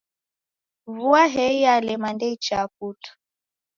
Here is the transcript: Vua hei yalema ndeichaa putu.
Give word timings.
Vua 0.95 1.21
hei 1.35 1.53
yalema 1.63 2.09
ndeichaa 2.15 2.65
putu. 2.75 3.09